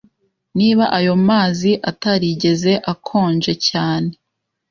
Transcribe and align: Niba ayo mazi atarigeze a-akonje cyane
Niba 0.57 0.85
ayo 0.97 1.13
mazi 1.29 1.71
atarigeze 1.91 2.71
a-akonje 2.79 3.53
cyane 3.67 4.11